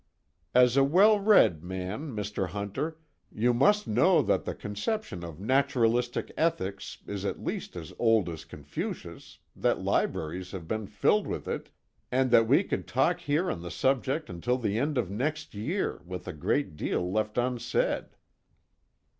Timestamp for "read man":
1.19-2.15